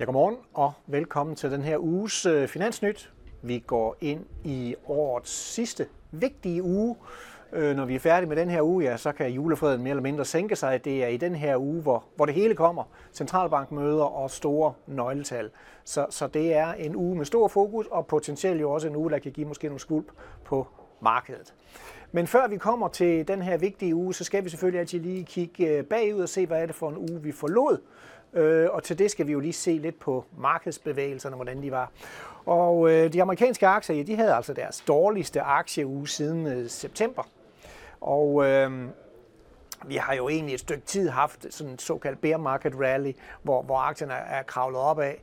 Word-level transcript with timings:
Ja, 0.00 0.04
godmorgen 0.04 0.36
og 0.54 0.72
velkommen 0.86 1.36
til 1.36 1.50
den 1.50 1.62
her 1.62 1.78
uges 1.78 2.26
øh, 2.26 2.48
Finansnyt. 2.48 3.12
Vi 3.42 3.58
går 3.58 3.96
ind 4.00 4.26
i 4.44 4.74
årets 4.86 5.30
sidste 5.30 5.86
vigtige 6.10 6.62
uge. 6.62 6.96
Øh, 7.52 7.76
når 7.76 7.84
vi 7.84 7.94
er 7.94 7.98
færdige 7.98 8.28
med 8.28 8.36
den 8.36 8.50
her 8.50 8.62
uge, 8.62 8.84
ja, 8.84 8.96
så 8.96 9.12
kan 9.12 9.30
julefreden 9.30 9.82
mere 9.82 9.90
eller 9.90 10.02
mindre 10.02 10.24
sænke 10.24 10.56
sig. 10.56 10.84
Det 10.84 11.04
er 11.04 11.08
i 11.08 11.16
den 11.16 11.34
her 11.34 11.56
uge, 11.56 11.82
hvor, 11.82 12.04
hvor 12.16 12.26
det 12.26 12.34
hele 12.34 12.54
kommer. 12.54 12.84
Centralbankmøder 13.12 14.04
og 14.04 14.30
store 14.30 14.72
nøgletal. 14.86 15.50
Så, 15.84 16.06
så 16.10 16.26
det 16.26 16.54
er 16.54 16.72
en 16.72 16.96
uge 16.96 17.16
med 17.16 17.24
stor 17.24 17.48
fokus, 17.48 17.86
og 17.90 18.06
potentielt 18.06 18.60
jo 18.60 18.70
også 18.70 18.88
en 18.88 18.96
uge, 18.96 19.10
der 19.10 19.18
kan 19.18 19.32
give 19.32 19.48
måske 19.48 19.66
nogle 19.66 19.80
skulp 19.80 20.06
på 20.44 20.66
markedet. 21.00 21.54
Men 22.12 22.26
før 22.26 22.48
vi 22.48 22.56
kommer 22.56 22.88
til 22.88 23.28
den 23.28 23.42
her 23.42 23.56
vigtige 23.56 23.94
uge, 23.94 24.14
så 24.14 24.24
skal 24.24 24.44
vi 24.44 24.48
selvfølgelig 24.48 24.80
altid 24.80 25.00
lige 25.00 25.24
kigge 25.24 25.68
øh, 25.68 25.84
bagud 25.84 26.22
og 26.22 26.28
se, 26.28 26.46
hvad 26.46 26.62
er 26.62 26.66
det 26.66 26.74
for 26.74 26.88
en 26.88 26.96
uge, 26.96 27.22
vi 27.22 27.32
forlod. 27.32 27.78
Øh, 28.34 28.68
og 28.70 28.82
til 28.82 28.98
det 28.98 29.10
skal 29.10 29.26
vi 29.26 29.32
jo 29.32 29.40
lige 29.40 29.52
se 29.52 29.70
lidt 29.70 29.98
på 29.98 30.24
markedsbevægelserne, 30.38 31.36
hvordan 31.36 31.62
de 31.62 31.70
var. 31.70 31.90
Og 32.46 32.90
øh, 32.90 33.12
de 33.12 33.22
amerikanske 33.22 33.66
aktier, 33.66 33.96
ja, 33.96 34.02
de 34.02 34.16
havde 34.16 34.34
altså 34.34 34.52
deres 34.52 34.80
dårligste 34.80 35.40
aktieuge 35.40 36.08
siden 36.08 36.46
øh, 36.46 36.68
september. 36.68 37.22
Og 38.00 38.46
øh, 38.46 38.88
vi 39.86 39.96
har 39.96 40.14
jo 40.14 40.28
egentlig 40.28 40.54
et 40.54 40.60
stykke 40.60 40.86
tid 40.86 41.08
haft 41.08 41.46
sådan 41.50 41.72
en 41.72 41.78
såkaldt 41.78 42.20
bear 42.20 42.38
market 42.38 42.74
rally, 42.80 43.12
hvor, 43.42 43.62
hvor 43.62 43.78
aktierne 43.78 44.12
er 44.12 44.42
kravlet 44.42 44.80
op 44.80 45.00
af. 45.00 45.22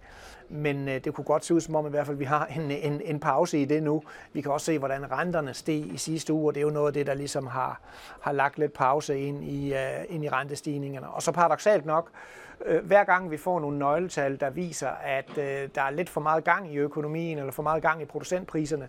Men 0.49 0.89
øh, 0.89 1.03
det 1.03 1.13
kunne 1.13 1.25
godt 1.25 1.45
se 1.45 1.53
ud 1.53 1.61
som 1.61 1.75
om, 1.75 1.87
i 1.87 1.89
hvert 1.89 2.05
fald 2.05 2.17
vi 2.17 2.25
har 2.25 2.45
en, 2.45 2.71
en, 2.71 3.01
en 3.05 3.19
pause 3.19 3.61
i 3.61 3.65
det 3.65 3.83
nu. 3.83 4.03
Vi 4.33 4.41
kan 4.41 4.51
også 4.51 4.65
se, 4.65 4.79
hvordan 4.79 5.11
renterne 5.11 5.53
steg 5.53 5.93
i 5.93 5.97
sidste 5.97 6.33
uge, 6.33 6.49
og 6.49 6.55
det 6.55 6.61
er 6.61 6.65
jo 6.65 6.69
noget 6.69 6.87
af 6.87 6.93
det, 6.93 7.07
der 7.07 7.13
ligesom 7.13 7.47
har, 7.47 7.81
har 8.21 8.31
lagt 8.31 8.59
lidt 8.59 8.73
pause 8.73 9.19
ind 9.19 9.43
i, 9.43 9.73
øh, 9.73 9.79
ind 10.09 10.25
i 10.25 10.29
rentestigningerne. 10.29 11.07
Og 11.07 11.21
så 11.21 11.31
paradoxalt 11.31 11.85
nok, 11.85 12.09
øh, 12.65 12.85
hver 12.85 13.03
gang 13.03 13.31
vi 13.31 13.37
får 13.37 13.59
nogle 13.59 13.79
nøgletal, 13.79 14.39
der 14.39 14.49
viser, 14.49 14.89
at 14.89 15.37
øh, 15.37 15.69
der 15.75 15.81
er 15.81 15.89
lidt 15.89 16.09
for 16.09 16.21
meget 16.21 16.43
gang 16.43 16.73
i 16.73 16.77
økonomien, 16.77 17.37
eller 17.37 17.51
for 17.51 17.63
meget 17.63 17.81
gang 17.81 18.01
i 18.01 18.05
producentpriserne, 18.05 18.87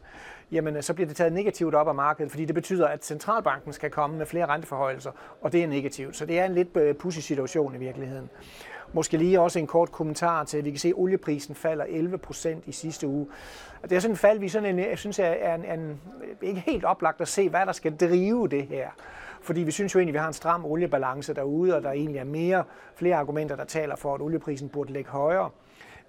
jamen 0.52 0.76
øh, 0.76 0.82
så 0.82 0.94
bliver 0.94 1.06
det 1.06 1.16
taget 1.16 1.32
negativt 1.32 1.74
op 1.74 1.88
af 1.88 1.94
markedet, 1.94 2.30
fordi 2.30 2.44
det 2.44 2.54
betyder, 2.54 2.88
at 2.88 3.04
centralbanken 3.04 3.72
skal 3.72 3.90
komme 3.90 4.18
med 4.18 4.26
flere 4.26 4.46
renteforhøjelser, 4.46 5.10
og 5.40 5.52
det 5.52 5.62
er 5.62 5.66
negativt. 5.66 6.16
Så 6.16 6.26
det 6.26 6.38
er 6.38 6.44
en 6.44 6.54
lidt 6.54 6.76
øh, 6.76 6.94
pussy 6.94 7.20
situation 7.20 7.74
i 7.74 7.78
virkeligheden. 7.78 8.30
Måske 8.92 9.16
lige 9.16 9.40
også 9.40 9.58
en 9.58 9.66
kort 9.66 9.92
kommentar 9.92 10.44
til, 10.44 10.58
at 10.58 10.64
vi 10.64 10.70
kan 10.70 10.78
se, 10.78 10.88
at 10.88 10.94
olieprisen 10.96 11.54
falder 11.54 11.84
11 11.88 12.18
procent 12.18 12.66
i 12.66 12.72
sidste 12.72 13.06
uge. 13.06 13.26
Det 13.82 13.92
er 13.92 14.00
sådan 14.00 14.12
en 14.12 14.16
fald, 14.16 14.38
vi 14.38 14.48
sådan 14.48 14.78
en, 14.78 14.88
jeg 14.90 14.98
synes 14.98 15.18
er 15.18 15.54
en, 15.54 15.64
en, 15.64 16.00
ikke 16.42 16.60
helt 16.60 16.84
oplagt 16.84 17.20
at 17.20 17.28
se, 17.28 17.48
hvad 17.48 17.66
der 17.66 17.72
skal 17.72 17.96
drive 17.96 18.48
det 18.48 18.66
her. 18.66 18.88
Fordi 19.40 19.60
vi 19.60 19.70
synes 19.70 19.94
jo 19.94 20.00
egentlig, 20.00 20.12
at 20.12 20.14
vi 20.14 20.20
har 20.20 20.28
en 20.28 20.32
stram 20.32 20.64
oliebalance 20.64 21.34
derude, 21.34 21.76
og 21.76 21.82
der 21.82 21.90
egentlig 21.90 22.18
er 22.18 22.24
mere, 22.24 22.64
flere 22.94 23.16
argumenter, 23.16 23.56
der 23.56 23.64
taler 23.64 23.96
for, 23.96 24.14
at 24.14 24.20
olieprisen 24.20 24.68
burde 24.68 24.92
ligge 24.92 25.10
højere. 25.10 25.50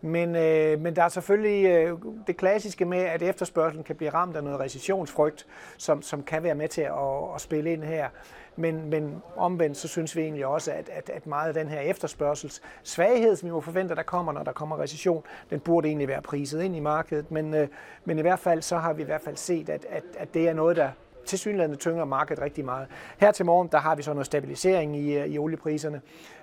Men, 0.02 0.36
øh, 0.36 0.82
men 0.82 0.96
der 0.96 1.04
er 1.04 1.10
selvfølgelig 1.10 1.66
øh, 1.66 1.98
det 2.28 2.38
klassiske 2.38 2.86
med, 2.86 2.98
at 2.98 3.22
efterspørgselen 3.22 3.84
kan 3.84 3.96
blive 3.96 4.10
ramt 4.10 4.36
af 4.36 4.44
noget 4.44 4.60
recessionsfrygt, 4.60 5.48
som, 5.78 6.02
som 6.02 6.24
kan 6.24 6.44
være 6.44 6.56
med 6.56 6.68
til 6.68 6.82
at, 6.82 7.36
at 7.36 7.42
spille 7.42 7.72
ind 7.72 7.84
her. 7.84 8.10
Men, 8.56 8.90
men 8.90 9.22
omvendt 9.36 9.78
så 9.78 9.88
synes 9.88 10.16
vi 10.16 10.22
egentlig 10.22 10.46
også, 10.46 10.72
at, 10.72 10.90
at, 10.90 11.10
at 11.10 11.28
meget 11.28 11.48
af 11.48 11.54
den 11.54 11.68
her 11.68 11.80
efterspørgsels 11.80 12.62
svaghed, 12.84 13.36
som 13.36 13.48
vi 13.48 13.52
må 13.52 13.62
forvente, 13.62 13.96
der 13.96 14.04
kommer, 14.04 14.32
når 14.32 14.44
der 14.44 14.52
kommer 14.52 14.80
recession, 14.80 15.24
den 15.50 15.60
burde 15.60 15.88
egentlig 15.88 16.08
være 16.08 16.22
priset 16.22 16.62
ind 16.62 16.76
i 16.76 16.80
markedet. 16.80 17.32
Men, 17.32 17.54
øh, 17.54 17.68
men 18.06 18.20
i 18.20 18.22
hvert 18.22 18.40
fald 18.40 18.62
så 18.62 18.78
har 18.78 18.94
vi 18.94 19.02
i 19.02 19.06
hvert 19.06 19.22
fald 19.22 19.36
set, 19.36 19.70
at, 19.70 19.86
at, 19.90 20.04
at 20.18 20.34
det 20.34 20.50
er 20.50 20.54
noget, 20.54 20.78
der, 20.78 20.90
tilsyneladende 21.30 21.78
tynger 21.78 22.06
markedet 22.06 22.44
rigtig 22.44 22.66
meget. 22.66 22.88
Her 23.18 23.32
til 23.32 23.46
morgen, 23.46 23.70
der 23.72 23.78
har 23.78 23.96
vi 23.96 24.04
så 24.04 24.14
noget 24.14 24.26
stabilisering 24.26 24.98
i, 24.98 25.18
øh, 25.18 25.28
i 25.28 25.38
oliepriserne. 25.38 26.02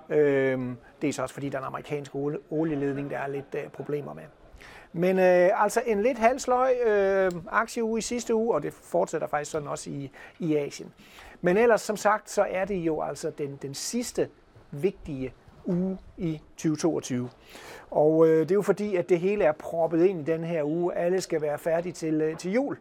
Øh, 0.08 0.60
det 1.02 1.08
er 1.08 1.12
så 1.12 1.22
også 1.22 1.34
fordi, 1.34 1.48
der 1.48 1.58
er 1.58 1.62
en 1.62 1.66
amerikansk 1.66 2.14
olie, 2.14 2.38
olieledning, 2.50 3.10
der 3.10 3.18
er 3.18 3.26
lidt 3.26 3.54
øh, 3.54 3.68
problemer 3.68 4.14
med. 4.14 4.22
Men 4.92 5.18
øh, 5.18 5.62
altså 5.62 5.82
en 5.86 6.02
lidt 6.02 6.18
halsløg 6.18 6.76
øh, 6.86 7.32
aktieuge 7.48 7.98
i 7.98 8.02
sidste 8.02 8.34
uge, 8.34 8.54
og 8.54 8.62
det 8.62 8.72
fortsætter 8.72 9.26
faktisk 9.26 9.50
sådan 9.50 9.68
også 9.68 9.90
i, 9.90 10.10
i 10.38 10.56
Asien. 10.56 10.92
Men 11.40 11.56
ellers, 11.56 11.80
som 11.80 11.96
sagt, 11.96 12.30
så 12.30 12.46
er 12.50 12.64
det 12.64 12.76
jo 12.76 13.02
altså 13.02 13.30
den, 13.38 13.58
den 13.62 13.74
sidste 13.74 14.28
vigtige 14.70 15.32
uge 15.64 15.98
i 16.16 16.40
2022. 16.56 17.30
Og 17.90 18.28
øh, 18.28 18.40
det 18.40 18.50
er 18.50 18.54
jo 18.54 18.62
fordi, 18.62 18.96
at 18.96 19.08
det 19.08 19.20
hele 19.20 19.44
er 19.44 19.52
proppet 19.52 20.04
ind 20.04 20.20
i 20.28 20.32
den 20.32 20.44
her 20.44 20.64
uge. 20.64 20.94
Alle 20.94 21.20
skal 21.20 21.42
være 21.42 21.58
færdige 21.58 21.92
til, 21.92 22.20
øh, 22.20 22.36
til 22.36 22.52
jul 22.52 22.76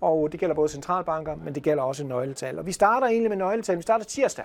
og 0.00 0.32
det 0.32 0.40
gælder 0.40 0.54
både 0.54 0.68
centralbanker, 0.68 1.34
men 1.36 1.54
det 1.54 1.62
gælder 1.62 1.82
også 1.82 2.04
nøgletal. 2.04 2.58
Og 2.58 2.66
vi 2.66 2.72
starter 2.72 3.06
egentlig 3.06 3.30
med 3.30 3.36
nøgletal. 3.36 3.76
Vi 3.76 3.82
starter 3.82 4.04
tirsdag. 4.04 4.44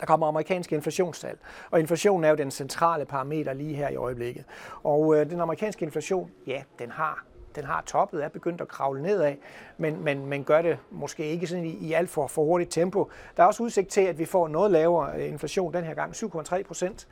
Der 0.00 0.06
kommer 0.06 0.26
amerikanske 0.26 0.74
inflationstal, 0.74 1.36
og 1.70 1.80
inflationen 1.80 2.24
er 2.24 2.28
jo 2.28 2.36
den 2.36 2.50
centrale 2.50 3.04
parameter 3.04 3.52
lige 3.52 3.74
her 3.74 3.88
i 3.88 3.96
øjeblikket. 3.96 4.44
Og 4.82 5.16
øh, 5.16 5.30
den 5.30 5.40
amerikanske 5.40 5.84
inflation, 5.84 6.30
ja, 6.46 6.62
den 6.78 6.90
har 6.90 7.24
den 7.54 7.64
har 7.64 7.82
toppet, 7.86 8.24
er 8.24 8.28
begyndt 8.28 8.60
at 8.60 8.68
kravle 8.68 9.02
nedad, 9.02 9.34
men, 9.78 10.04
men, 10.04 10.26
men 10.26 10.44
gør 10.44 10.62
det 10.62 10.78
måske 10.90 11.24
ikke 11.24 11.46
sådan 11.46 11.64
i, 11.64 11.70
i 11.70 11.92
alt 11.92 12.10
for, 12.10 12.26
for 12.26 12.44
hurtigt 12.44 12.70
tempo. 12.70 13.10
Der 13.36 13.42
er 13.42 13.46
også 13.46 13.62
udsigt 13.62 13.88
til, 13.88 14.00
at 14.00 14.18
vi 14.18 14.24
får 14.24 14.48
noget 14.48 14.70
lavere 14.70 15.16
øh, 15.16 15.28
inflation 15.28 15.72
den 15.72 15.84
her 15.84 15.94
gang, 15.94 16.12
7,3 16.12 16.62
procent 16.62 17.08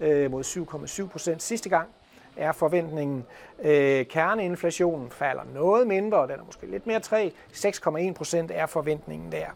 øh, 0.00 0.30
mod 0.30 0.44
7,7 0.44 1.08
procent 1.08 1.42
sidste 1.42 1.68
gang 1.68 1.88
er 2.36 2.52
forventningen. 2.52 3.24
Øh, 3.62 4.06
kerneinflationen 4.06 5.10
falder 5.10 5.42
noget 5.54 5.86
mindre, 5.86 6.22
den 6.22 6.30
er 6.30 6.44
måske 6.46 6.66
lidt 6.66 6.86
mere 6.86 7.00
3, 7.00 7.32
6,1 7.52 8.12
procent 8.12 8.50
er 8.54 8.66
forventningen 8.66 9.32
der. 9.32 9.46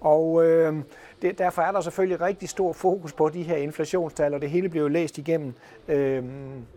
Og 0.00 0.44
øh, 0.44 0.76
det, 1.22 1.38
derfor 1.38 1.62
er 1.62 1.72
der 1.72 1.80
selvfølgelig 1.80 2.20
rigtig 2.20 2.48
stor 2.48 2.72
fokus 2.72 3.12
på 3.12 3.28
de 3.28 3.42
her 3.42 3.56
inflationstal, 3.56 4.34
og 4.34 4.42
det 4.42 4.50
hele 4.50 4.68
bliver 4.68 4.82
jo 4.82 4.88
læst 4.88 5.18
igennem, 5.18 5.54
øh, 5.88 6.22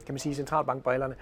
kan 0.06 0.10
man 0.10 0.20
sige, 0.20 0.36
centralbankbrillerne. 0.36 1.16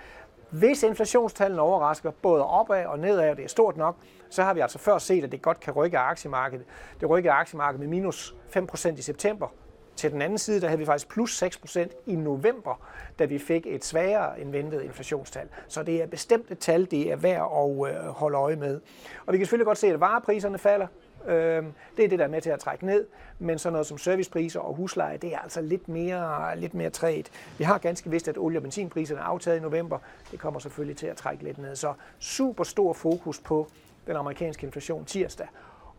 Hvis 0.49 0.83
inflationstallene 0.83 1.61
overrasker 1.61 2.11
både 2.21 2.45
opad 2.45 2.85
og 2.85 2.99
nedad, 2.99 3.29
og 3.29 3.37
det 3.37 3.45
er 3.45 3.49
stort 3.49 3.77
nok, 3.77 3.95
så 4.29 4.43
har 4.43 4.53
vi 4.53 4.59
altså 4.59 4.79
før 4.79 4.97
set, 4.97 5.23
at 5.23 5.31
det 5.31 5.41
godt 5.41 5.59
kan 5.59 5.73
rykke 5.73 5.97
aktiemarkedet. 5.97 6.65
Det 6.99 7.09
rykkede 7.09 7.33
aktiemarkedet 7.33 7.79
med 7.79 7.87
minus 7.87 8.35
5% 8.55 8.97
i 8.97 9.01
september, 9.01 9.47
til 9.95 10.11
den 10.11 10.21
anden 10.21 10.37
side, 10.37 10.61
der 10.61 10.67
havde 10.67 10.79
vi 10.79 10.85
faktisk 10.85 11.09
plus 11.09 11.43
6% 11.43 11.89
i 12.05 12.15
november, 12.15 12.87
da 13.19 13.25
vi 13.25 13.39
fik 13.39 13.65
et 13.67 13.85
svagere 13.85 14.41
end 14.41 14.51
ventet 14.51 14.81
inflationstal. 14.81 15.47
Så 15.67 15.83
det 15.83 16.01
er 16.01 16.07
bestemt 16.07 16.51
et 16.51 16.59
tal, 16.59 16.91
det 16.91 17.11
er 17.11 17.15
værd 17.15 17.51
at 17.57 17.95
øh, 17.95 18.07
holde 18.07 18.37
øje 18.37 18.55
med. 18.55 18.79
Og 19.25 19.33
vi 19.33 19.37
kan 19.37 19.45
selvfølgelig 19.45 19.65
godt 19.65 19.77
se, 19.77 19.87
at 19.87 19.99
varepriserne 19.99 20.57
falder. 20.57 20.87
Øhm, 21.27 21.73
det 21.97 22.05
er 22.05 22.09
det, 22.09 22.19
der 22.19 22.25
er 22.25 22.29
med 22.29 22.41
til 22.41 22.49
at 22.49 22.59
trække 22.59 22.85
ned, 22.85 23.07
men 23.39 23.59
sådan 23.59 23.73
noget 23.73 23.87
som 23.87 23.97
servicepriser 23.97 24.59
og 24.59 24.75
husleje, 24.75 25.17
det 25.17 25.33
er 25.33 25.39
altså 25.39 25.61
lidt 25.61 25.87
mere, 25.87 26.57
lidt 26.59 26.73
mere 26.73 26.89
træet. 26.89 27.31
Vi 27.57 27.63
har 27.63 27.77
ganske 27.77 28.09
vist, 28.09 28.27
at 28.27 28.37
olie- 28.37 28.57
og 28.57 28.61
benzinpriserne 28.61 29.21
er 29.21 29.25
aftaget 29.25 29.57
i 29.57 29.61
november. 29.61 29.99
Det 30.31 30.39
kommer 30.39 30.59
selvfølgelig 30.59 30.97
til 30.97 31.07
at 31.07 31.17
trække 31.17 31.43
lidt 31.43 31.57
ned. 31.57 31.75
Så 31.75 31.93
super 32.19 32.63
stor 32.63 32.93
fokus 32.93 33.39
på 33.39 33.67
den 34.07 34.15
amerikanske 34.15 34.65
inflation 34.65 35.05
tirsdag. 35.05 35.47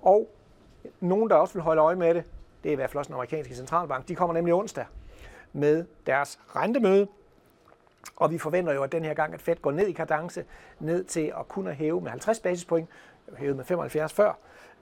Og 0.02 0.28
nogen, 1.00 1.30
der 1.30 1.36
også 1.36 1.54
vil 1.54 1.62
holde 1.62 1.82
øje 1.82 1.96
med 1.96 2.14
det, 2.14 2.24
det 2.62 2.68
er 2.68 2.72
i 2.72 2.74
hvert 2.74 2.90
fald 2.90 2.98
også 2.98 3.08
den 3.08 3.14
amerikanske 3.14 3.54
centralbank. 3.54 4.08
De 4.08 4.14
kommer 4.14 4.34
nemlig 4.34 4.54
onsdag 4.54 4.84
med 5.52 5.84
deres 6.06 6.38
rentemøde, 6.56 7.06
og 8.16 8.30
vi 8.30 8.38
forventer 8.38 8.72
jo, 8.72 8.82
at 8.82 8.92
den 8.92 9.04
her 9.04 9.14
gang, 9.14 9.34
at 9.34 9.40
Fed 9.40 9.56
går 9.62 9.70
ned 9.70 9.86
i 9.86 9.92
kadence, 9.92 10.44
ned 10.80 11.04
til 11.04 11.32
at 11.38 11.48
kunne 11.48 11.74
hæve 11.74 12.00
med 12.00 12.10
50 12.10 12.40
basispoint, 12.40 12.88
hævet 13.38 13.56
med 13.56 13.64
75 13.64 14.12
før, 14.12 14.32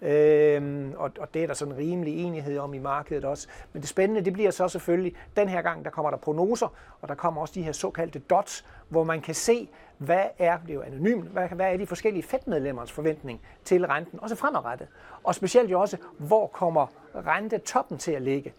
Øhm, 0.02 0.94
og, 0.96 1.10
og 1.18 1.34
det 1.34 1.42
er 1.42 1.46
der 1.46 1.54
sådan 1.54 1.76
rimelig 1.76 2.24
enighed 2.24 2.58
om 2.58 2.74
i 2.74 2.78
markedet 2.78 3.24
også. 3.24 3.48
Men 3.72 3.82
det 3.82 3.88
spændende, 3.88 4.24
det 4.24 4.32
bliver 4.32 4.50
så 4.50 4.68
selvfølgelig, 4.68 5.14
den 5.36 5.48
her 5.48 5.62
gang, 5.62 5.84
der 5.84 5.90
kommer 5.90 6.10
der 6.10 6.18
prognoser, 6.18 6.74
og 7.00 7.08
der 7.08 7.14
kommer 7.14 7.40
også 7.40 7.54
de 7.54 7.62
her 7.62 7.72
såkaldte 7.72 8.18
dots, 8.18 8.64
hvor 8.88 9.04
man 9.04 9.20
kan 9.20 9.34
se, 9.34 9.68
hvad 10.00 10.24
er, 10.38 10.58
det 10.58 10.70
er 10.70 10.74
jo 10.74 10.82
anonymt, 10.82 11.28
hvad, 11.28 11.48
hvad 11.48 11.72
er 11.72 11.76
de 11.76 11.86
forskellige 11.86 12.22
fedtmedlemmers 12.22 12.92
forventning 12.92 13.40
til 13.64 13.86
renten, 13.86 14.20
også 14.20 14.36
fremadrettet. 14.36 14.88
Og 15.24 15.34
specielt 15.34 15.70
jo 15.70 15.80
også, 15.80 15.96
hvor 16.18 16.46
kommer 16.46 16.86
rentetoppen 17.14 17.98
til 17.98 18.12
at 18.12 18.22
ligge. 18.22 18.52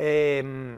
Øhm, 0.00 0.76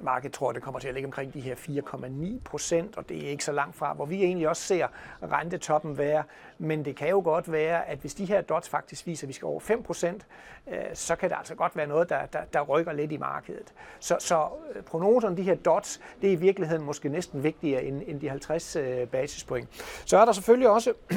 Markedet 0.00 0.32
tror, 0.32 0.52
det 0.52 0.62
kommer 0.62 0.80
til 0.80 0.88
at 0.88 0.94
ligge 0.94 1.06
omkring 1.06 1.34
de 1.34 1.40
her 1.40 1.54
4,9 1.54 2.40
procent, 2.44 2.96
og 2.96 3.08
det 3.08 3.24
er 3.24 3.28
ikke 3.28 3.44
så 3.44 3.52
langt 3.52 3.76
fra, 3.76 3.94
hvor 3.94 4.06
vi 4.06 4.22
egentlig 4.24 4.48
også 4.48 4.62
ser 4.62 4.86
rentetoppen 5.22 5.98
være. 5.98 6.22
Men 6.58 6.84
det 6.84 6.96
kan 6.96 7.08
jo 7.08 7.20
godt 7.24 7.52
være, 7.52 7.88
at 7.88 7.98
hvis 7.98 8.14
de 8.14 8.24
her 8.24 8.40
dots 8.40 8.68
faktisk 8.68 9.06
viser, 9.06 9.24
at 9.24 9.28
vi 9.28 9.32
skal 9.32 9.46
over 9.46 9.60
5 9.60 9.82
procent, 9.82 10.26
øh, 10.68 10.76
så 10.94 11.16
kan 11.16 11.30
det 11.30 11.36
altså 11.38 11.54
godt 11.54 11.76
være 11.76 11.86
noget, 11.86 12.08
der, 12.08 12.26
der, 12.26 12.40
der 12.52 12.60
rykker 12.60 12.92
lidt 12.92 13.12
i 13.12 13.16
markedet. 13.16 13.74
Så, 14.00 14.16
så 14.18 14.48
øh, 14.74 14.82
prognoserne, 14.82 15.36
de 15.36 15.42
her 15.42 15.54
dots, 15.54 16.00
det 16.20 16.28
er 16.28 16.32
i 16.32 16.36
virkeligheden 16.40 16.84
måske 16.84 17.08
næsten 17.08 17.42
vigtigere 17.42 17.84
end, 17.84 18.02
end 18.06 18.20
de 18.20 18.28
50 18.28 18.76
øh, 18.76 19.06
basispoint. 19.06 19.68
Så 20.04 20.18
er 20.18 20.24
der 20.24 20.32
selvfølgelig 20.32 20.68
også 20.68 20.92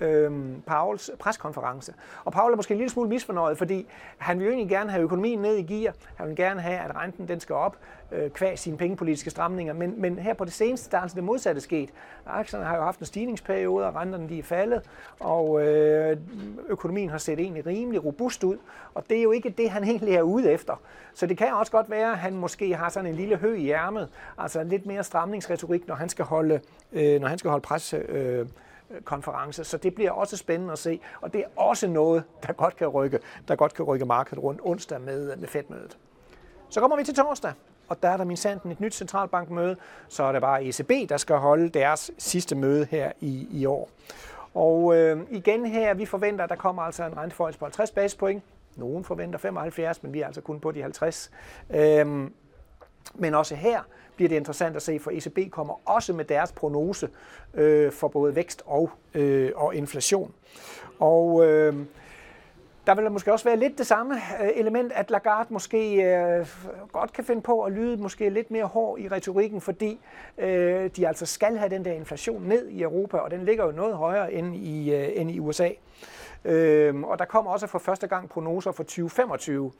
øh, 0.00 0.32
Pauls 0.66 1.10
preskonference. 1.18 1.94
Og 2.24 2.32
Paul 2.32 2.52
er 2.52 2.56
måske 2.56 2.72
en 2.72 2.78
lille 2.78 2.90
smule 2.90 3.08
misfornøjet, 3.08 3.58
fordi 3.58 3.86
han 4.18 4.38
vil 4.38 4.44
jo 4.44 4.50
egentlig 4.50 4.68
gerne 4.68 4.90
have 4.90 5.02
økonomien 5.02 5.38
ned 5.38 5.56
i 5.56 5.62
gear. 5.62 5.94
Han 6.16 6.28
vil 6.28 6.36
gerne 6.36 6.60
have, 6.60 6.78
at 6.78 6.96
renten 6.96 7.28
den 7.28 7.40
skal 7.40 7.54
op, 7.54 7.76
øh, 8.12 8.30
kvæg 8.30 8.58
sine 8.58 8.76
pengepolitiske 8.76 9.30
stramninger. 9.30 9.72
Men, 9.74 10.00
men 10.00 10.18
her 10.18 10.34
på 10.34 10.44
det 10.44 10.52
seneste, 10.52 10.90
der 10.90 10.96
er 10.96 11.02
altså 11.02 11.14
det 11.14 11.24
modsatte 11.24 11.60
sket. 11.60 11.90
Aktierne 12.26 12.64
har 12.64 12.76
jo 12.76 12.82
haft 12.82 13.00
en 13.00 13.06
stigningsperiode, 13.06 13.86
og 13.86 13.94
renterne 13.94 14.28
de 14.28 14.38
er 14.38 14.42
faldet, 14.42 14.82
og 15.20 15.66
øh, 15.66 16.16
økonomien 16.68 17.10
har 17.10 17.18
set 17.18 17.38
egentlig 17.38 17.66
rimelig 17.66 18.04
robust 18.04 18.44
ud. 18.44 18.56
Og 18.94 19.04
det 19.10 19.18
er 19.18 19.22
jo 19.22 19.30
ikke 19.30 19.48
det, 19.48 19.70
han 19.70 19.84
egentlig 19.84 20.14
er 20.14 20.22
ude 20.22 20.52
efter. 20.52 20.80
Så 21.14 21.26
det 21.26 21.38
kan 21.38 21.54
også 21.54 21.72
godt 21.72 21.90
være, 21.90 22.12
at 22.12 22.18
han 22.18 22.36
måske 22.36 22.74
har 22.74 22.88
sådan 22.88 23.10
en 23.10 23.16
lille 23.16 23.36
hø 23.36 23.54
i 23.54 23.70
ærmet, 23.70 24.08
altså 24.38 24.64
lidt 24.64 24.86
mere 24.86 25.04
stramningsretorik, 25.04 25.88
når 25.88 25.94
han 25.94 26.08
skal 26.08 26.24
holde, 26.24 26.60
øh, 26.92 27.20
når 27.20 27.28
han 27.28 27.38
skal 27.38 27.50
holde 27.50 27.62
pres, 27.62 27.94
øh, 28.08 28.46
konference, 29.04 29.64
så 29.64 29.76
det 29.76 29.94
bliver 29.94 30.10
også 30.10 30.36
spændende 30.36 30.72
at 30.72 30.78
se, 30.78 31.00
og 31.20 31.32
det 31.32 31.40
er 31.40 31.48
også 31.56 31.86
noget, 31.86 32.24
der 32.46 32.52
godt 32.52 32.76
kan 32.76 32.88
rykke, 32.88 33.18
der 33.48 33.56
godt 33.56 33.74
kan 33.74 33.84
rykke 33.84 34.04
markedet 34.04 34.42
rundt 34.42 34.60
onsdag 34.64 35.00
med, 35.00 35.36
med 35.36 35.48
Fed-mødet. 35.48 35.98
Så 36.68 36.80
kommer 36.80 36.96
vi 36.96 37.04
til 37.04 37.14
torsdag, 37.14 37.52
og 37.88 38.02
der 38.02 38.08
er 38.08 38.16
der 38.16 38.24
min 38.24 38.36
sanden 38.36 38.70
et 38.70 38.80
nyt 38.80 38.94
centralbankmøde, 38.94 39.76
så 40.08 40.22
er 40.22 40.32
det 40.32 40.40
bare 40.40 40.64
ECB, 40.64 41.08
der 41.08 41.16
skal 41.16 41.36
holde 41.36 41.68
deres 41.68 42.10
sidste 42.18 42.54
møde 42.54 42.86
her 42.90 43.12
i, 43.20 43.48
i 43.50 43.66
år. 43.66 43.90
Og 44.54 44.96
øh, 44.96 45.20
igen 45.30 45.66
her, 45.66 45.94
vi 45.94 46.06
forventer, 46.06 46.44
at 46.44 46.50
der 46.50 46.56
kommer 46.56 46.82
altså 46.82 47.04
en 47.04 47.16
renteforhold 47.16 47.54
på 47.54 47.64
50 47.64 47.90
basispoint. 47.90 48.42
Nogen 48.76 49.04
forventer 49.04 49.38
75, 49.38 50.02
men 50.02 50.12
vi 50.12 50.20
er 50.20 50.26
altså 50.26 50.40
kun 50.40 50.60
på 50.60 50.70
de 50.70 50.82
50. 50.82 51.30
Øhm, 51.70 52.32
men 53.14 53.34
også 53.34 53.54
her 53.54 53.80
bliver 54.16 54.28
det 54.28 54.36
interessant 54.36 54.76
at 54.76 54.82
se, 54.82 54.98
for 54.98 55.10
ECB 55.10 55.50
kommer 55.50 55.80
også 55.84 56.12
med 56.12 56.24
deres 56.24 56.52
prognose 56.52 57.08
øh, 57.54 57.92
for 57.92 58.08
både 58.08 58.36
vækst 58.36 58.62
og, 58.66 58.90
øh, 59.14 59.52
og 59.56 59.74
inflation. 59.74 60.34
Og 60.98 61.46
øh, 61.46 61.74
der 62.86 62.94
vil 62.94 63.10
måske 63.10 63.32
også 63.32 63.44
være 63.44 63.56
lidt 63.56 63.78
det 63.78 63.86
samme 63.86 64.14
øh, 64.14 64.50
element, 64.54 64.92
at 64.92 65.10
Lagarde 65.10 65.52
måske 65.52 66.02
øh, 66.02 66.46
godt 66.92 67.12
kan 67.12 67.24
finde 67.24 67.42
på 67.42 67.62
at 67.62 67.72
lyde 67.72 67.96
måske 67.96 68.30
lidt 68.30 68.50
mere 68.50 68.64
hård 68.64 68.98
i 68.98 69.08
retorikken, 69.08 69.60
fordi 69.60 70.00
øh, 70.38 70.90
de 70.96 71.08
altså 71.08 71.26
skal 71.26 71.56
have 71.56 71.70
den 71.70 71.84
der 71.84 71.92
inflation 71.92 72.42
ned 72.42 72.68
i 72.68 72.82
Europa, 72.82 73.16
og 73.16 73.30
den 73.30 73.44
ligger 73.44 73.64
jo 73.64 73.70
noget 73.70 73.96
højere 73.96 74.32
end 74.32 74.56
i, 74.56 74.94
øh, 74.94 75.08
end 75.14 75.30
i 75.30 75.40
USA. 75.40 75.68
Øh, 76.44 77.02
og 77.02 77.18
der 77.18 77.24
kommer 77.24 77.50
også 77.50 77.66
for 77.66 77.78
første 77.78 78.06
gang 78.06 78.28
prognoser 78.28 78.72
for 78.72 78.82
2025. 78.82 79.72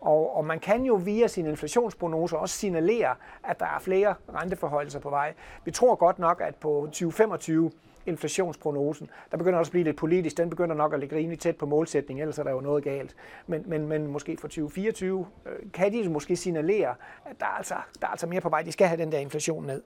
Og, 0.00 0.36
og 0.36 0.44
man 0.44 0.60
kan 0.60 0.84
jo 0.84 0.94
via 0.94 1.26
sine 1.26 1.48
inflationsprognoser 1.48 2.36
også 2.36 2.56
signalere, 2.56 3.14
at 3.44 3.60
der 3.60 3.66
er 3.66 3.78
flere 3.78 4.14
renteforholdelser 4.34 4.98
på 4.98 5.10
vej. 5.10 5.34
Vi 5.64 5.70
tror 5.70 5.94
godt 5.94 6.18
nok, 6.18 6.40
at 6.44 6.54
på 6.54 6.82
2025 6.86 7.70
inflationsprognosen, 8.06 9.10
der 9.30 9.36
begynder 9.36 9.58
også 9.58 9.68
at 9.68 9.72
blive 9.72 9.84
lidt 9.84 9.96
politisk, 9.96 10.36
den 10.36 10.50
begynder 10.50 10.74
nok 10.74 10.92
at 10.94 11.00
ligge 11.00 11.16
rimelig 11.16 11.38
tæt 11.38 11.56
på 11.56 11.66
målsætningen, 11.66 12.22
ellers 12.22 12.38
er 12.38 12.42
der 12.42 12.50
jo 12.50 12.60
noget 12.60 12.84
galt. 12.84 13.16
Men, 13.46 13.62
men, 13.66 13.86
men 13.86 14.06
måske 14.06 14.36
for 14.36 14.48
2024 14.48 15.26
øh, 15.46 15.52
kan 15.72 15.92
de 15.92 16.08
måske 16.08 16.36
signalere, 16.36 16.94
at 17.24 17.40
der 17.40 17.46
er, 17.46 17.56
altså, 17.56 17.74
der 18.00 18.06
er 18.06 18.10
altså 18.10 18.26
mere 18.26 18.40
på 18.40 18.48
vej, 18.48 18.62
de 18.62 18.72
skal 18.72 18.86
have 18.86 19.00
den 19.00 19.12
der 19.12 19.18
inflation 19.18 19.66
ned. 19.66 19.82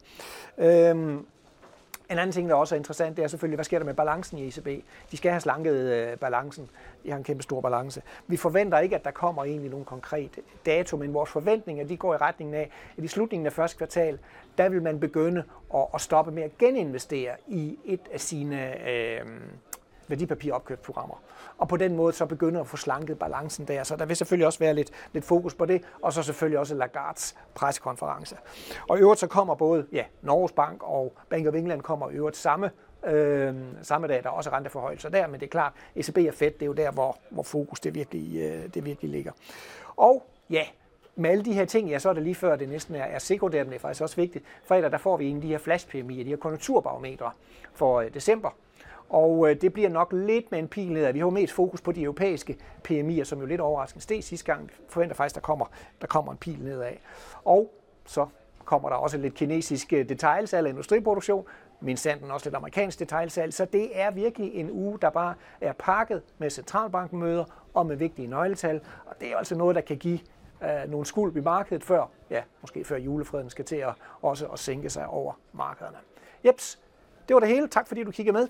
Øhm, 0.59 1.27
en 2.11 2.19
anden 2.19 2.33
ting, 2.33 2.49
der 2.49 2.55
også 2.55 2.75
er 2.75 2.77
interessant, 2.77 3.17
det 3.17 3.23
er 3.23 3.29
selvfølgelig, 3.29 3.57
hvad 3.57 3.65
sker 3.65 3.79
der 3.79 3.87
med 3.87 3.95
balancen 3.95 4.39
i 4.39 4.49
ECB? 4.49 4.85
De 5.11 5.17
skal 5.17 5.31
have 5.31 5.41
slanket 5.41 5.75
øh, 5.75 6.19
balancen. 6.19 6.71
De 7.05 7.11
har 7.11 7.19
en 7.19 7.25
kæmpe 7.25 7.43
stor 7.43 7.61
balance. 7.61 8.03
Vi 8.27 8.37
forventer 8.37 8.79
ikke, 8.79 8.97
at 8.97 9.05
der 9.05 9.11
kommer 9.11 9.45
egentlig 9.45 9.71
nogen 9.71 9.85
konkret 9.85 10.39
dato, 10.67 10.97
men 10.97 11.15
vores 11.15 11.31
forventninger 11.31 11.85
de 11.85 11.97
går 11.97 12.15
i 12.15 12.17
retningen 12.17 12.55
af, 12.55 12.71
at 12.99 13.05
i 13.05 13.09
slutningen 13.09 13.47
af 13.47 13.53
første 13.53 13.77
kvartal, 13.77 14.19
der 14.59 14.69
vil 14.69 14.83
man 14.83 15.01
begynde 15.01 15.45
at, 15.75 15.87
at 15.95 16.01
stoppe 16.01 16.31
med 16.31 16.43
at 16.43 16.59
geninvestere 16.59 17.35
i 17.49 17.79
et 17.85 18.01
af 18.13 18.21
sine 18.21 18.89
øh, 18.91 19.21
værdipapiropkøbsprogrammer. 20.09 21.23
Og 21.59 21.69
på 21.69 21.77
den 21.77 21.97
måde 21.97 22.13
så 22.13 22.27
begynder 22.27 22.61
at 22.61 22.67
få 22.67 22.77
slanket 22.77 23.19
balancen 23.19 23.69
der. 23.69 23.85
Så 23.85 23.97
der 23.97 24.05
vil 24.05 24.17
selvfølgelig 24.17 24.47
også 24.47 24.59
være 24.59 24.75
lidt, 24.75 24.91
lidt 25.13 25.25
fokus 25.25 25.55
på 25.55 25.67
det, 25.67 25.83
og 26.03 26.13
så 26.13 26.23
selvfølgelig 26.23 26.59
også 26.59 26.75
Lagards 26.75 27.37
pressekonference. 27.55 28.37
Og 28.89 28.99
i 28.99 29.01
øvrigt 29.01 29.21
så 29.21 29.27
kommer 29.27 29.55
både 29.55 29.87
ja, 29.93 30.05
Norges 30.23 30.53
Bank 30.53 30.83
og 30.83 31.13
Bank 31.31 31.47
of 31.47 31.55
England 31.55 31.83
kommer 31.83 32.11
i 32.11 32.15
øvrigt 32.15 32.37
samme 32.37 32.71
øh, 33.07 33.55
samme 33.83 34.07
dag, 34.07 34.23
der 34.23 34.29
er 34.29 34.35
også 34.35 34.51
renteforhøjelser 34.51 35.09
der, 35.09 35.27
men 35.27 35.41
det 35.41 35.47
er 35.47 35.51
klart, 35.51 35.73
ECB 35.97 36.19
er 36.19 36.33
fedt, 36.33 36.55
det 36.55 36.63
er 36.63 36.67
jo 36.67 36.73
der, 36.73 36.91
hvor, 36.91 37.17
hvor 37.31 37.43
fokus 37.43 37.81
det 37.81 37.95
virkelig, 37.95 38.37
øh, 38.37 38.75
det 38.75 38.85
virkelig 38.85 39.11
ligger. 39.11 39.33
Og 39.97 40.27
ja, 40.51 40.63
med 41.17 41.31
alle 41.31 41.45
de 41.45 41.53
her 41.53 41.65
ting, 41.65 41.89
ja, 41.89 41.99
så 41.99 42.09
er 42.09 42.13
det 42.13 42.23
lige 42.23 42.35
før, 42.35 42.57
det 42.57 42.69
næsten 42.69 42.95
er, 42.95 43.05
er 43.05 43.19
sekundært, 43.19 43.67
men 43.67 43.73
det 43.73 43.79
er 43.79 43.81
faktisk 43.81 44.03
også 44.03 44.17
vigtigt. 44.17 44.45
Fredag, 44.65 44.93
der 44.93 44.99
får 44.99 45.17
vi 45.17 45.29
en 45.29 45.37
af 45.37 45.43
de 45.43 45.49
her 45.49 45.59
flash 45.59 45.93
de 45.93 46.25
her 46.25 46.37
konjunkturbarometre 46.37 47.31
for 47.75 48.01
øh, 48.01 48.15
december. 48.15 48.51
Og 49.09 49.51
øh, 49.51 49.61
det 49.61 49.73
bliver 49.73 49.89
nok 49.89 50.13
lidt 50.13 50.51
med 50.51 50.59
en 50.59 50.69
pil 50.69 50.93
nedad. 50.93 51.13
Vi 51.13 51.19
har 51.19 51.27
jo 51.27 51.31
mest 51.31 51.53
fokus 51.53 51.81
på 51.81 51.93
de 51.93 52.03
europæiske 52.03 52.57
PMI'er, 52.89 53.25
som 53.25 53.41
jo 53.41 53.47
lidt 53.47 53.61
overraskende 53.61 54.03
steg 54.03 54.25
sidste 54.25 54.47
gang. 54.47 54.69
Vi 54.69 54.73
forventer 54.89 55.17
faktisk, 55.17 55.35
der 55.35 55.41
kommer, 55.41 55.67
der 56.01 56.07
kommer 56.07 56.33
en 56.33 56.39
pil 56.39 56.59
nedad. 56.63 56.93
Og 57.45 57.75
så 58.07 58.27
kommer 58.65 58.89
der 58.89 58.97
også 58.97 59.19
lidt 59.19 59.35
kinesisk 59.35 59.93
øh, 59.93 60.09
detailsalg 60.09 60.67
af 60.67 60.71
industriproduktion, 60.71 61.47
men 61.81 61.97
sanden 61.97 62.31
også 62.31 62.47
lidt 62.47 62.55
amerikansk 62.55 62.99
detailsalg. 62.99 63.55
Så 63.55 63.65
det 63.65 64.01
er 64.01 64.11
virkelig 64.11 64.55
en 64.55 64.71
uge, 64.71 64.99
der 65.03 65.11
bare 65.11 65.35
er 65.61 65.73
pakket 65.73 66.23
med 66.39 66.51
centralbankmøder 66.51 67.45
og 67.75 67.87
med 67.87 67.97
vigtige 67.97 68.29
nøgletal. 68.29 68.81
Og 69.07 69.15
det 69.21 69.33
er 69.33 69.37
altså 69.37 69.57
noget, 69.57 69.77
der 69.77 69.83
kan 69.83 69.97
give 69.97 70.19
øh, 70.63 70.91
nogle 70.91 71.07
skuld 71.07 71.37
i 71.37 71.41
markedet 71.41 71.85
før, 71.85 72.07
ja, 72.31 72.43
måske 72.61 72.85
før 72.85 72.97
julefreden 72.97 73.51
skal 73.51 73.65
til 73.65 73.77
at 73.77 73.93
også 74.23 74.47
at 74.47 74.59
sænke 74.59 74.91
sig 74.91 75.07
over 75.07 75.33
markederne. 75.53 75.97
Jeps, 76.45 76.79
det 77.29 77.35
var 77.35 77.41
det 77.41 77.49
hele. 77.49 77.69
Tak 77.69 77.89
fordi 77.89 78.05
du 78.05 78.11
kiggede 78.11 78.33
med. 78.33 78.49